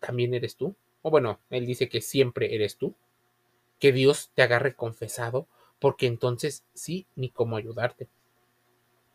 también 0.00 0.34
eres 0.34 0.56
tú, 0.56 0.74
o 1.02 1.10
bueno, 1.10 1.38
él 1.50 1.66
dice 1.66 1.88
que 1.88 2.00
siempre 2.00 2.54
eres 2.54 2.76
tú, 2.76 2.94
que 3.78 3.92
Dios 3.92 4.30
te 4.34 4.42
agarre 4.42 4.74
confesado, 4.74 5.46
porque 5.82 6.06
entonces 6.06 6.62
sí, 6.74 7.08
ni 7.16 7.28
cómo 7.28 7.56
ayudarte. 7.56 8.08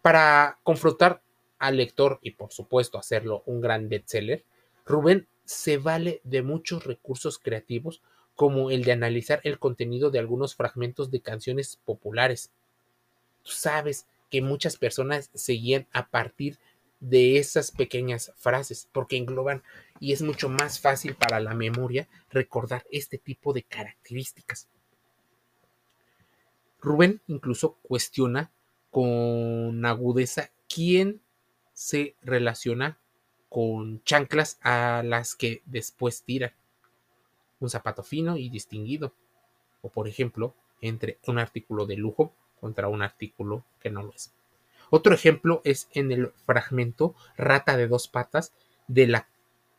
Para 0.02 0.60
confrontar 0.64 1.22
al 1.60 1.78
lector 1.78 2.20
y 2.22 2.32
por 2.32 2.52
supuesto 2.52 2.98
hacerlo 2.98 3.42
un 3.46 3.62
gran 3.62 3.88
bestseller, 3.88 4.44
Rubén 4.86 5.30
se 5.46 5.78
vale 5.78 6.20
de 6.26 6.42
muchos 6.42 6.84
recursos 6.84 7.40
creativos 7.40 8.02
como 8.36 8.70
el 8.70 8.84
de 8.84 8.92
analizar 8.92 9.40
el 9.46 9.60
contenido 9.60 10.12
de 10.12 10.20
algunos 10.20 10.56
fragmentos 10.56 11.10
de 11.10 11.22
canciones 11.22 11.80
populares. 11.86 12.52
Tú 13.44 13.52
sabes 13.52 14.06
que 14.30 14.42
muchas 14.42 14.76
personas 14.76 15.32
seguían 15.34 15.88
a 15.94 16.10
partir 16.10 16.60
de 17.00 17.38
esas 17.38 17.72
pequeñas 17.72 18.34
frases 18.36 18.90
porque 18.92 19.16
engloban 19.16 19.64
y 20.02 20.12
es 20.12 20.22
mucho 20.22 20.50
más 20.50 20.82
fácil 20.82 21.16
para 21.16 21.40
la 21.40 21.54
memoria 21.54 22.10
recordar 22.30 22.86
este 22.92 23.18
tipo 23.18 23.54
de 23.54 23.64
características. 23.64 24.68
Rubén 26.88 27.22
incluso 27.28 27.78
cuestiona 27.84 28.52
con 28.90 29.86
agudeza 29.86 30.50
quién 30.68 31.22
se 31.74 32.16
relaciona 32.24 32.98
con 33.50 34.04
chanclas 34.04 34.60
a 34.62 35.04
las 35.04 35.36
que 35.36 35.62
después 35.66 36.24
tiran. 36.24 36.54
Un 37.60 37.70
zapato 37.70 38.04
fino 38.04 38.38
y 38.38 38.50
distinguido. 38.50 39.14
O 39.82 39.90
por 39.90 40.08
ejemplo, 40.08 40.56
entre 40.82 41.20
un 41.28 41.40
artículo 41.40 41.86
de 41.86 41.98
lujo 41.98 42.34
contra 42.60 42.88
un 42.88 43.02
artículo 43.02 43.64
que 43.80 43.90
no 43.90 44.04
lo 44.04 44.14
es. 44.14 44.34
Otro 44.90 45.14
ejemplo 45.14 45.62
es 45.64 45.90
en 45.94 46.12
el 46.12 46.32
fragmento 46.46 47.16
Rata 47.38 47.78
de 47.78 47.88
dos 47.88 48.08
patas 48.08 48.54
de 48.88 49.08
la 49.08 49.28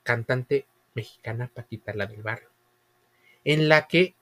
cantante 0.02 0.66
mexicana 0.94 1.50
Paquita 1.52 1.94
la 1.94 2.06
del 2.06 2.22
Barrio, 2.22 2.50
en 3.44 3.68
la 3.68 3.86
que 3.86 4.14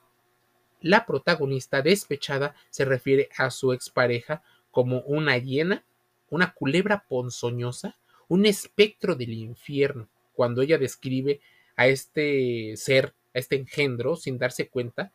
la 0.81 1.05
protagonista 1.05 1.81
despechada 1.81 2.55
se 2.69 2.85
refiere 2.85 3.29
a 3.37 3.49
su 3.49 3.73
expareja 3.73 4.43
como 4.71 4.99
una 5.01 5.37
hiena 5.37 5.83
una 6.29 6.53
culebra 6.53 7.05
ponzoñosa, 7.07 7.97
un 8.27 8.45
espectro 8.45 9.15
del 9.15 9.33
infierno, 9.33 10.09
cuando 10.33 10.61
ella 10.61 10.77
describe 10.77 11.39
a 11.75 11.87
este 11.87 12.75
ser, 12.75 13.13
a 13.33 13.39
este 13.39 13.55
engendro, 13.55 14.15
sin 14.15 14.37
darse 14.37 14.67
cuenta, 14.67 15.11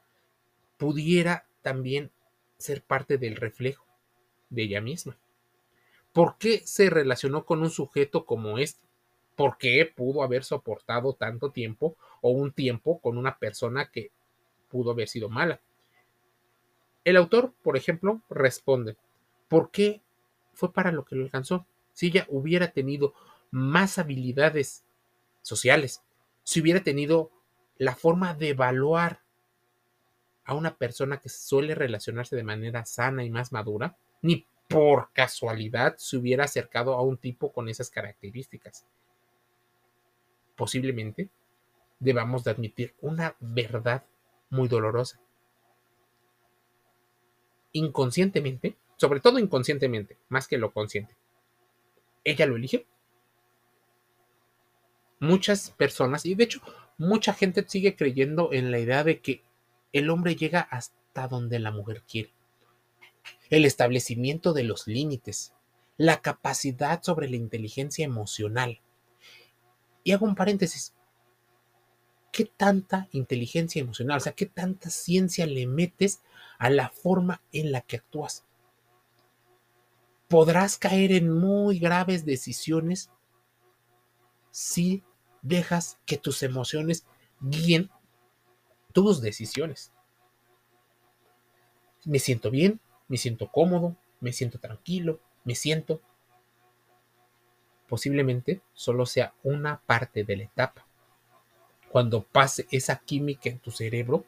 pudiera 0.78 1.46
también 1.62 2.10
ser 2.56 2.82
parte 2.82 3.18
del 3.18 3.36
reflejo 3.36 3.84
de 4.50 4.62
ella 4.62 4.80
misma. 4.80 5.18
¿Por 6.12 6.36
qué 6.38 6.62
se 6.64 6.90
relacionó 6.90 7.44
con 7.44 7.62
un 7.62 7.70
sujeto 7.70 8.24
como 8.24 8.58
este? 8.58 8.86
¿Por 9.36 9.58
qué 9.58 9.90
pudo 9.94 10.22
haber 10.22 10.44
soportado 10.44 11.14
tanto 11.14 11.50
tiempo 11.50 11.96
o 12.20 12.30
un 12.30 12.52
tiempo 12.52 13.00
con 13.00 13.16
una 13.16 13.38
persona 13.38 13.90
que 13.90 14.10
pudo 14.72 14.90
haber 14.90 15.06
sido 15.06 15.28
mala? 15.28 15.60
El 17.04 17.16
autor, 17.16 17.52
por 17.62 17.76
ejemplo, 17.76 18.22
responde, 18.28 18.96
¿por 19.48 19.70
qué 19.70 20.02
fue 20.54 20.72
para 20.72 20.92
lo 20.92 21.04
que 21.04 21.16
lo 21.16 21.24
alcanzó. 21.24 21.66
Si 21.92 22.06
ella 22.08 22.26
hubiera 22.28 22.72
tenido 22.72 23.14
más 23.50 23.98
habilidades 23.98 24.84
sociales, 25.42 26.02
si 26.42 26.60
hubiera 26.60 26.80
tenido 26.82 27.30
la 27.78 27.94
forma 27.94 28.34
de 28.34 28.50
evaluar 28.50 29.20
a 30.44 30.54
una 30.54 30.76
persona 30.76 31.18
que 31.18 31.28
suele 31.28 31.74
relacionarse 31.74 32.36
de 32.36 32.42
manera 32.42 32.84
sana 32.84 33.24
y 33.24 33.30
más 33.30 33.52
madura, 33.52 33.96
ni 34.22 34.46
por 34.68 35.12
casualidad 35.12 35.96
se 35.96 36.16
hubiera 36.16 36.44
acercado 36.44 36.94
a 36.94 37.02
un 37.02 37.16
tipo 37.18 37.52
con 37.52 37.68
esas 37.68 37.90
características. 37.90 38.86
Posiblemente 40.56 41.28
debamos 41.98 42.44
de 42.44 42.50
admitir 42.50 42.94
una 43.00 43.36
verdad 43.40 44.04
muy 44.52 44.68
dolorosa. 44.68 45.18
Inconscientemente, 47.72 48.76
sobre 48.96 49.20
todo 49.20 49.38
inconscientemente, 49.38 50.18
más 50.28 50.46
que 50.46 50.58
lo 50.58 50.72
consciente, 50.72 51.16
ella 52.22 52.46
lo 52.46 52.56
eligió. 52.56 52.84
Muchas 55.18 55.70
personas, 55.70 56.26
y 56.26 56.34
de 56.34 56.44
hecho 56.44 56.60
mucha 56.98 57.32
gente 57.32 57.64
sigue 57.66 57.96
creyendo 57.96 58.52
en 58.52 58.70
la 58.70 58.78
idea 58.78 59.04
de 59.04 59.20
que 59.20 59.42
el 59.92 60.10
hombre 60.10 60.36
llega 60.36 60.60
hasta 60.60 61.28
donde 61.28 61.58
la 61.58 61.70
mujer 61.70 62.02
quiere. 62.02 62.30
El 63.48 63.64
establecimiento 63.64 64.52
de 64.52 64.64
los 64.64 64.86
límites, 64.86 65.54
la 65.96 66.20
capacidad 66.20 67.02
sobre 67.02 67.30
la 67.30 67.36
inteligencia 67.36 68.04
emocional. 68.04 68.80
Y 70.04 70.12
hago 70.12 70.26
un 70.26 70.34
paréntesis. 70.34 70.94
¿Qué 72.32 72.46
tanta 72.46 73.08
inteligencia 73.12 73.80
emocional, 73.80 74.16
o 74.16 74.20
sea, 74.20 74.32
qué 74.32 74.46
tanta 74.46 74.88
ciencia 74.88 75.46
le 75.46 75.66
metes 75.66 76.22
a 76.58 76.70
la 76.70 76.88
forma 76.88 77.42
en 77.52 77.70
la 77.72 77.82
que 77.82 77.96
actúas? 77.96 78.44
Podrás 80.28 80.78
caer 80.78 81.12
en 81.12 81.30
muy 81.30 81.78
graves 81.78 82.24
decisiones 82.24 83.10
si 84.50 85.02
dejas 85.42 85.98
que 86.06 86.16
tus 86.16 86.42
emociones 86.42 87.04
guíen 87.40 87.90
tus 88.94 89.20
decisiones. 89.20 89.92
Me 92.06 92.18
siento 92.18 92.50
bien, 92.50 92.80
me 93.08 93.18
siento 93.18 93.48
cómodo, 93.48 93.94
me 94.20 94.32
siento 94.32 94.58
tranquilo, 94.58 95.20
me 95.44 95.54
siento. 95.54 96.00
Posiblemente 97.88 98.62
solo 98.72 99.04
sea 99.04 99.34
una 99.42 99.80
parte 99.80 100.24
de 100.24 100.36
la 100.36 100.42
etapa. 100.44 100.86
Cuando 101.92 102.22
pase 102.22 102.66
esa 102.70 102.96
química 102.96 103.50
en 103.50 103.58
tu 103.58 103.70
cerebro, 103.70 104.24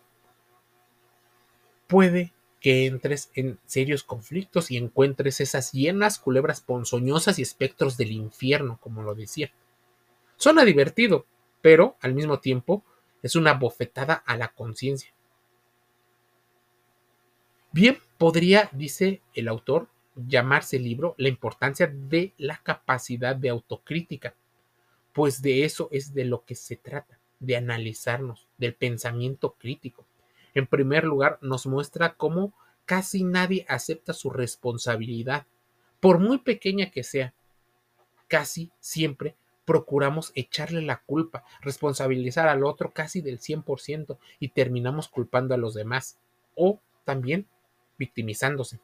puede 1.87 2.35
que 2.61 2.85
entres 2.85 3.31
en 3.35 3.59
serios 3.65 4.05
conflictos 4.05 4.71
y 4.71 4.77
encuentres 4.77 5.41
esas 5.41 5.73
llenas 5.73 6.19
culebras 6.19 6.61
ponzoñosas 6.61 7.39
y 7.39 7.43
espectros 7.43 7.97
del 7.97 8.13
infierno, 8.13 8.79
como 8.83 9.03
lo 9.03 9.15
decía. 9.15 9.51
Suena 10.37 10.63
divertido, 10.67 11.25
pero 11.63 11.97
al 12.03 12.13
mismo 12.13 12.39
tiempo 12.39 12.85
es 13.23 13.35
una 13.35 13.55
bofetada 13.55 14.13
a 14.27 14.37
la 14.37 14.49
conciencia. 14.49 15.15
Bien, 17.73 17.99
podría, 18.19 18.69
dice 18.73 19.23
el 19.33 19.49
autor, 19.49 19.89
llamarse 20.17 20.77
el 20.77 20.85
libro 20.85 21.15
La 21.17 21.31
importancia 21.31 21.87
de 21.87 22.35
la 22.37 22.59
capacidad 22.59 23.35
de 23.35 23.49
autocrítica, 23.49 24.35
pues 25.15 25.41
de 25.41 25.65
eso 25.65 25.89
es 25.91 26.13
de 26.13 26.27
lo 26.27 26.45
que 26.45 26.55
se 26.57 26.77
trata, 26.77 27.19
de 27.41 27.57
analizarnos, 27.57 28.49
del 28.59 28.75
pensamiento 28.75 29.55
crítico. 29.55 30.07
En 30.55 30.67
primer 30.67 31.05
lugar, 31.05 31.39
nos 31.43 31.67
muestra 31.67 32.15
cómo 32.15 32.55
casi 32.85 33.25
nadie 33.25 33.65
acepta 33.69 34.13
su 34.13 34.31
responsabilidad, 34.31 35.47
por 36.01 36.19
muy 36.19 36.39
pequeña 36.39 36.91
que 36.91 37.03
sea. 37.03 37.35
Casi 38.29 38.71
siempre 38.79 39.37
procuramos 39.65 40.33
echarle 40.35 40.83
la 40.83 40.99
culpa, 40.99 41.45
responsabilizar 41.63 42.49
al 42.49 42.65
otro 42.65 42.93
casi 42.93 43.21
del 43.21 43.41
100% 43.41 44.19
y 44.39 44.49
terminamos 44.49 45.09
culpando 45.09 45.55
a 45.55 45.59
los 45.59 45.75
demás 45.75 46.19
o 46.55 46.81
también 47.05 47.49
victimizándose. 47.99 48.81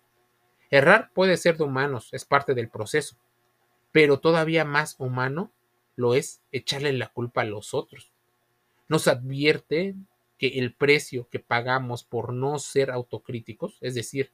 Errar 0.70 1.10
puede 1.12 1.36
ser 1.36 1.56
de 1.56 1.64
humanos, 1.64 2.08
es 2.12 2.24
parte 2.24 2.54
del 2.54 2.68
proceso, 2.68 3.16
pero 3.92 4.20
todavía 4.20 4.64
más 4.64 4.96
humano 4.98 5.52
lo 5.96 6.14
es 6.14 6.40
echarle 6.52 6.92
la 6.92 7.08
culpa 7.08 7.42
a 7.42 7.44
los 7.44 7.74
otros. 7.74 8.09
Nos 8.90 9.06
advierte 9.06 9.94
que 10.36 10.58
el 10.58 10.74
precio 10.74 11.28
que 11.30 11.38
pagamos 11.38 12.02
por 12.02 12.32
no 12.32 12.58
ser 12.58 12.90
autocríticos, 12.90 13.78
es 13.80 13.94
decir, 13.94 14.32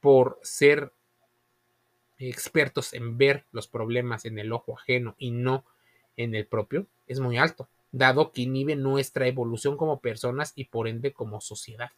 por 0.00 0.40
ser 0.42 0.92
expertos 2.18 2.94
en 2.94 3.16
ver 3.16 3.44
los 3.52 3.68
problemas 3.68 4.24
en 4.24 4.40
el 4.40 4.50
ojo 4.50 4.76
ajeno 4.76 5.14
y 5.18 5.30
no 5.30 5.64
en 6.16 6.34
el 6.34 6.48
propio, 6.48 6.88
es 7.06 7.20
muy 7.20 7.38
alto, 7.38 7.68
dado 7.92 8.32
que 8.32 8.42
inhibe 8.42 8.74
nuestra 8.74 9.28
evolución 9.28 9.76
como 9.76 10.00
personas 10.00 10.52
y 10.56 10.64
por 10.64 10.88
ende 10.88 11.12
como 11.12 11.40
sociedad. 11.40 11.92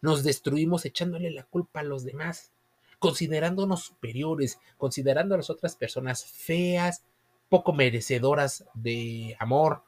Nos 0.00 0.24
destruimos 0.24 0.86
echándole 0.86 1.30
la 1.30 1.42
culpa 1.42 1.80
a 1.80 1.84
los 1.84 2.04
demás, 2.04 2.52
considerándonos 2.98 3.84
superiores, 3.84 4.58
considerando 4.78 5.34
a 5.34 5.38
las 5.38 5.50
otras 5.50 5.76
personas 5.76 6.24
feas, 6.24 7.04
poco 7.50 7.74
merecedoras 7.74 8.64
de 8.72 9.36
amor, 9.38 9.82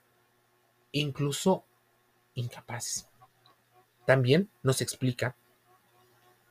incluso 0.92 1.64
incapaces. 2.34 3.08
También 4.06 4.48
nos 4.62 4.80
explica 4.80 5.36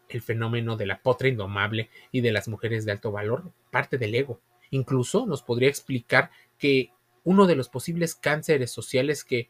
el 0.07 0.21
fenómeno 0.21 0.75
de 0.75 0.85
la 0.85 1.01
potra 1.01 1.27
indomable 1.27 1.89
y 2.11 2.21
de 2.21 2.31
las 2.31 2.47
mujeres 2.47 2.85
de 2.85 2.91
alto 2.91 3.11
valor, 3.11 3.51
parte 3.71 3.97
del 3.97 4.15
ego. 4.15 4.39
Incluso 4.71 5.25
nos 5.25 5.43
podría 5.43 5.69
explicar 5.69 6.31
que 6.57 6.91
uno 7.23 7.47
de 7.47 7.55
los 7.55 7.69
posibles 7.69 8.15
cánceres 8.15 8.71
sociales 8.71 9.23
que 9.23 9.49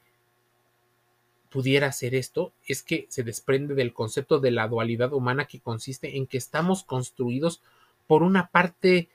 pudiera 1.49 1.91
ser 1.91 2.13
esto 2.13 2.53
es 2.65 2.83
que 2.83 3.07
se 3.09 3.23
desprende 3.23 3.73
del 3.73 3.93
concepto 3.93 4.39
de 4.39 4.51
la 4.51 4.67
dualidad 4.67 5.13
humana 5.13 5.45
que 5.45 5.59
consiste 5.59 6.17
en 6.17 6.27
que 6.27 6.37
estamos 6.37 6.83
construidos 6.83 7.61
por 8.05 8.23
una 8.23 8.47
parte 8.47 9.09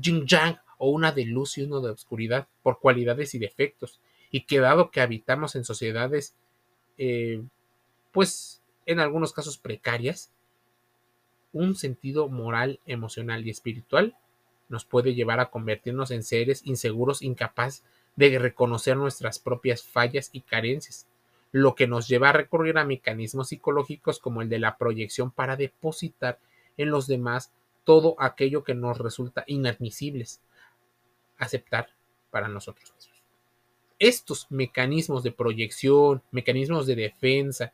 yin 0.00 0.26
yang 0.26 0.58
o 0.78 0.90
una 0.90 1.12
de 1.12 1.24
luz 1.24 1.58
y 1.58 1.62
uno 1.62 1.80
de 1.80 1.90
oscuridad 1.90 2.48
por 2.62 2.78
cualidades 2.80 3.34
y 3.34 3.38
defectos 3.38 4.00
y 4.34 4.46
que 4.46 4.58
dado 4.58 4.90
que 4.90 5.00
habitamos 5.00 5.54
en 5.54 5.64
sociedades 5.64 6.34
eh, 6.98 7.40
pues 8.10 8.60
en 8.84 8.98
algunos 8.98 9.32
casos 9.32 9.58
precarias 9.58 10.32
un 11.52 11.76
sentido 11.76 12.26
moral, 12.26 12.80
emocional 12.84 13.46
y 13.46 13.50
espiritual 13.50 14.16
nos 14.68 14.84
puede 14.84 15.14
llevar 15.14 15.38
a 15.38 15.50
convertirnos 15.50 16.10
en 16.10 16.24
seres 16.24 16.62
inseguros, 16.66 17.22
incapaces 17.22 17.84
de 18.16 18.36
reconocer 18.40 18.96
nuestras 18.96 19.38
propias 19.38 19.84
fallas 19.84 20.30
y 20.32 20.40
carencias, 20.40 21.06
lo 21.52 21.76
que 21.76 21.86
nos 21.86 22.08
lleva 22.08 22.30
a 22.30 22.32
recurrir 22.32 22.76
a 22.78 22.84
mecanismos 22.84 23.50
psicológicos 23.50 24.18
como 24.18 24.42
el 24.42 24.48
de 24.48 24.58
la 24.58 24.78
proyección 24.78 25.30
para 25.30 25.54
depositar 25.54 26.40
en 26.76 26.90
los 26.90 27.06
demás 27.06 27.52
todo 27.84 28.16
aquello 28.18 28.64
que 28.64 28.74
nos 28.74 28.98
resulta 28.98 29.44
inadmisibles 29.46 30.40
aceptar 31.38 31.90
para 32.32 32.48
nosotros 32.48 32.92
mismos. 32.96 33.13
Estos 33.98 34.46
mecanismos 34.50 35.22
de 35.22 35.32
proyección, 35.32 36.22
mecanismos 36.30 36.86
de 36.86 36.96
defensa, 36.96 37.72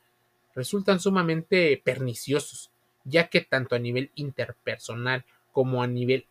resultan 0.55 1.01
sumamente 1.01 1.81
perniciosos, 1.83 2.71
ya 3.05 3.29
que 3.29 3.41
tanto 3.41 3.75
a 3.75 3.79
nivel 3.79 4.11
interpersonal 4.15 5.25
como 5.53 5.83
a 5.83 5.87
nivel 5.87 6.27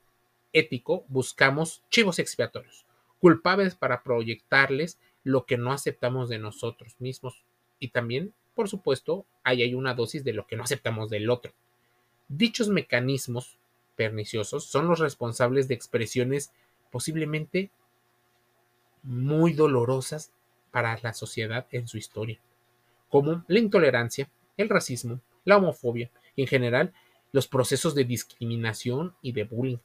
ético 0.53 1.05
buscamos 1.07 1.83
chivos 1.89 2.19
expiatorios, 2.19 2.85
culpables 3.19 3.75
para 3.75 4.03
proyectarles 4.03 4.99
lo 5.23 5.45
que 5.45 5.57
no 5.57 5.71
aceptamos 5.71 6.29
de 6.29 6.39
nosotros 6.39 6.95
mismos. 6.99 7.43
Y 7.79 7.89
también, 7.89 8.33
por 8.55 8.69
supuesto, 8.69 9.25
ahí 9.43 9.61
hay 9.63 9.73
una 9.73 9.93
dosis 9.93 10.23
de 10.23 10.33
lo 10.33 10.47
que 10.47 10.55
no 10.55 10.63
aceptamos 10.63 11.09
del 11.09 11.29
otro. 11.29 11.53
Dichos 12.27 12.69
mecanismos 12.69 13.57
perniciosos 13.95 14.65
son 14.65 14.87
los 14.87 14.99
responsables 14.99 15.67
de 15.67 15.75
expresiones 15.75 16.51
posiblemente 16.91 17.71
muy 19.03 19.53
dolorosas 19.53 20.31
para 20.71 20.97
la 21.01 21.13
sociedad 21.13 21.67
en 21.71 21.87
su 21.87 21.97
historia, 21.97 22.39
como 23.09 23.43
la 23.47 23.59
intolerancia, 23.59 24.29
el 24.57 24.69
racismo, 24.69 25.19
la 25.45 25.57
homofobia 25.57 26.09
y 26.35 26.43
en 26.43 26.47
general 26.47 26.93
los 27.31 27.47
procesos 27.47 27.95
de 27.95 28.05
discriminación 28.05 29.15
y 29.21 29.31
de 29.31 29.43
bullying. 29.43 29.77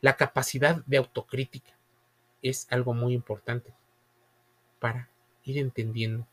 La 0.00 0.16
capacidad 0.16 0.84
de 0.86 0.98
autocrítica 0.98 1.72
es 2.42 2.66
algo 2.70 2.94
muy 2.94 3.14
importante 3.14 3.72
para 4.78 5.08
ir 5.44 5.58
entendiendo 5.58 6.26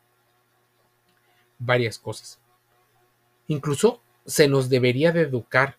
varias 1.59 1.97
cosas. 1.97 2.39
Incluso 3.47 4.01
se 4.25 4.47
nos 4.47 4.69
debería 4.69 5.11
de 5.11 5.21
educar 5.21 5.77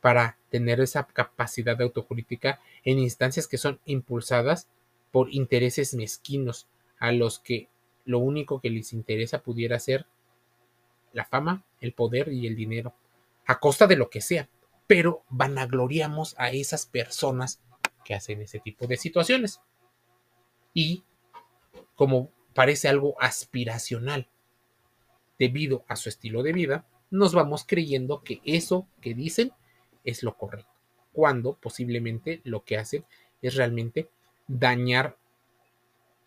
para 0.00 0.38
tener 0.50 0.80
esa 0.80 1.06
capacidad 1.06 1.76
de 1.76 1.84
autocrítica 1.84 2.60
en 2.84 2.98
instancias 2.98 3.48
que 3.48 3.58
son 3.58 3.80
impulsadas 3.84 4.68
por 5.16 5.32
intereses 5.32 5.94
mezquinos 5.94 6.68
a 6.98 7.10
los 7.10 7.38
que 7.38 7.70
lo 8.04 8.18
único 8.18 8.60
que 8.60 8.68
les 8.68 8.92
interesa 8.92 9.42
pudiera 9.42 9.78
ser 9.78 10.04
la 11.14 11.24
fama, 11.24 11.64
el 11.80 11.94
poder 11.94 12.28
y 12.28 12.46
el 12.46 12.54
dinero, 12.54 12.92
a 13.46 13.58
costa 13.58 13.86
de 13.86 13.96
lo 13.96 14.10
que 14.10 14.20
sea, 14.20 14.50
pero 14.86 15.22
vanagloriamos 15.30 16.34
a 16.36 16.50
esas 16.50 16.84
personas 16.84 17.62
que 18.04 18.12
hacen 18.12 18.42
ese 18.42 18.60
tipo 18.60 18.86
de 18.86 18.98
situaciones. 18.98 19.62
Y 20.74 21.02
como 21.94 22.30
parece 22.52 22.86
algo 22.86 23.16
aspiracional 23.18 24.28
debido 25.38 25.86
a 25.88 25.96
su 25.96 26.10
estilo 26.10 26.42
de 26.42 26.52
vida, 26.52 26.86
nos 27.08 27.32
vamos 27.32 27.64
creyendo 27.66 28.22
que 28.22 28.42
eso 28.44 28.86
que 29.00 29.14
dicen 29.14 29.54
es 30.04 30.22
lo 30.22 30.36
correcto, 30.36 30.74
cuando 31.14 31.54
posiblemente 31.54 32.42
lo 32.44 32.64
que 32.64 32.76
hacen 32.76 33.06
es 33.40 33.54
realmente 33.54 34.10
dañar 34.48 35.16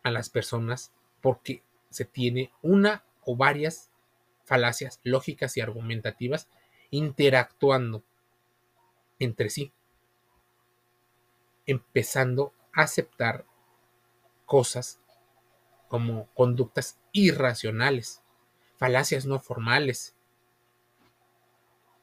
a 0.03 0.11
las 0.11 0.29
personas 0.29 0.93
porque 1.21 1.63
se 1.89 2.05
tiene 2.05 2.51
una 2.61 3.03
o 3.25 3.35
varias 3.35 3.91
falacias 4.45 4.99
lógicas 5.03 5.57
y 5.57 5.61
argumentativas 5.61 6.49
interactuando 6.91 8.03
entre 9.19 9.49
sí, 9.49 9.73
empezando 11.65 12.53
a 12.73 12.83
aceptar 12.83 13.45
cosas 14.45 14.99
como 15.87 16.27
conductas 16.33 16.99
irracionales, 17.11 18.23
falacias 18.77 19.25
no 19.25 19.39
formales. 19.39 20.15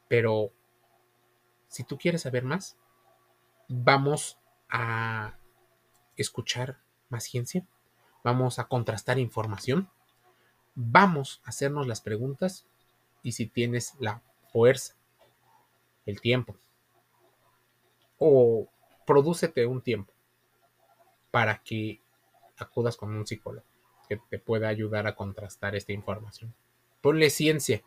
Pero 0.07 0.51
si 1.67 1.83
tú 1.83 1.97
quieres 1.97 2.21
saber 2.21 2.43
más, 2.43 2.77
vamos 3.67 4.37
a 4.69 5.37
escuchar 6.21 6.79
más 7.09 7.23
ciencia, 7.23 7.65
vamos 8.23 8.59
a 8.59 8.67
contrastar 8.67 9.19
información, 9.19 9.89
vamos 10.75 11.41
a 11.45 11.49
hacernos 11.49 11.87
las 11.87 12.01
preguntas 12.01 12.65
y 13.23 13.33
si 13.33 13.47
tienes 13.47 13.95
la 13.99 14.21
fuerza, 14.51 14.95
el 16.05 16.21
tiempo, 16.21 16.55
o 18.17 18.69
prodúcete 19.05 19.65
un 19.65 19.81
tiempo 19.81 20.13
para 21.31 21.61
que 21.63 22.01
acudas 22.57 22.97
con 22.97 23.15
un 23.15 23.27
psicólogo 23.27 23.65
que 24.07 24.17
te 24.29 24.39
pueda 24.39 24.69
ayudar 24.69 25.07
a 25.07 25.15
contrastar 25.15 25.75
esta 25.75 25.93
información. 25.93 26.53
Ponle 27.01 27.29
ciencia 27.29 27.83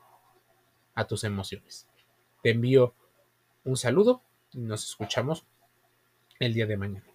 a 0.95 1.07
tus 1.07 1.25
emociones. 1.25 1.89
Te 2.43 2.51
envío 2.51 2.95
un 3.65 3.77
saludo 3.77 4.23
y 4.53 4.59
nos 4.59 4.85
escuchamos 4.85 5.47
el 6.39 6.55
día 6.55 6.67
de 6.67 6.77
mañana. 6.77 7.10